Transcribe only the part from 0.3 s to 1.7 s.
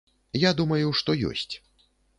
Я думаю, што ёсць.